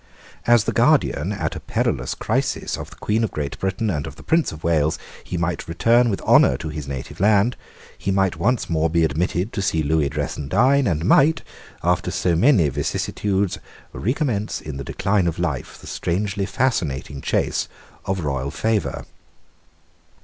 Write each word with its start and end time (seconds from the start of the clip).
As 0.47 0.63
the 0.63 0.71
guardian, 0.71 1.31
at 1.31 1.55
a 1.55 1.59
perilous 1.59 2.15
crisis, 2.15 2.75
of 2.75 2.89
the 2.89 2.95
Queen 2.95 3.23
of 3.23 3.29
Great 3.29 3.59
Britain 3.59 3.91
and 3.91 4.07
of 4.07 4.15
the 4.15 4.23
Prince 4.23 4.51
of 4.51 4.63
Wales, 4.63 4.97
he 5.23 5.37
might 5.37 5.67
return 5.67 6.09
with 6.09 6.21
honour 6.21 6.57
to 6.57 6.69
his 6.69 6.87
native 6.87 7.19
land; 7.19 7.55
he 7.95 8.09
might 8.09 8.35
once 8.35 8.67
more 8.67 8.89
be 8.89 9.03
admitted 9.03 9.53
to 9.53 9.61
see 9.61 9.83
Lewis 9.83 10.09
dress 10.09 10.37
and 10.37 10.49
dine, 10.49 10.87
and 10.87 11.05
might, 11.05 11.43
after 11.83 12.09
so 12.09 12.35
many 12.35 12.67
vicissitudes, 12.69 13.59
recommence, 13.93 14.59
in 14.59 14.77
the 14.77 14.83
decline 14.83 15.27
of 15.27 15.37
life, 15.37 15.77
the 15.79 15.85
strangely 15.85 16.47
fascinating 16.47 17.21
chase 17.21 17.67
of 18.07 18.21
royal 18.21 18.49
favour. 18.49 19.05